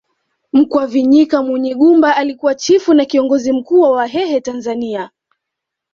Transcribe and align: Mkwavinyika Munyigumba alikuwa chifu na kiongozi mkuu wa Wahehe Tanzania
Mkwavinyika 0.53 1.41
Munyigumba 1.43 2.15
alikuwa 2.15 2.55
chifu 2.55 2.93
na 2.93 3.05
kiongozi 3.05 3.53
mkuu 3.53 3.79
wa 3.81 3.91
Wahehe 3.91 4.41
Tanzania 4.41 5.09